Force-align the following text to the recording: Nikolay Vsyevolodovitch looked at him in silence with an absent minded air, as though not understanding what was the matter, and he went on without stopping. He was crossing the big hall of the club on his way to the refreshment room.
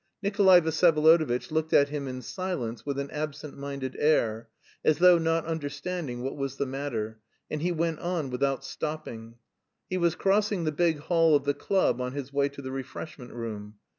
Nikolay 0.23 0.59
Vsyevolodovitch 0.61 1.51
looked 1.51 1.73
at 1.73 1.89
him 1.89 2.07
in 2.07 2.23
silence 2.23 2.87
with 2.87 2.97
an 2.97 3.11
absent 3.11 3.55
minded 3.55 3.95
air, 3.99 4.49
as 4.83 4.97
though 4.97 5.19
not 5.19 5.45
understanding 5.45 6.23
what 6.23 6.35
was 6.35 6.55
the 6.55 6.65
matter, 6.65 7.19
and 7.51 7.61
he 7.61 7.71
went 7.71 7.99
on 7.99 8.31
without 8.31 8.65
stopping. 8.65 9.35
He 9.91 9.97
was 9.99 10.15
crossing 10.15 10.63
the 10.63 10.71
big 10.71 10.97
hall 11.01 11.35
of 11.35 11.43
the 11.43 11.53
club 11.53 12.01
on 12.01 12.13
his 12.13 12.33
way 12.33 12.49
to 12.49 12.63
the 12.63 12.71
refreshment 12.71 13.31
room. 13.31 13.75